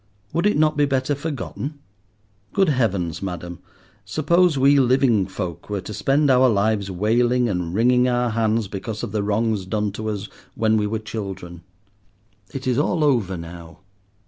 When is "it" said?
0.47-0.57, 12.51-12.65